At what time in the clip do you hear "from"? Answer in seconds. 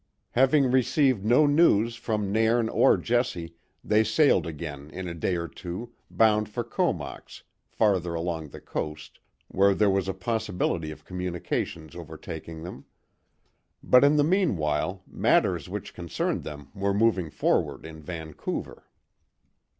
1.95-2.31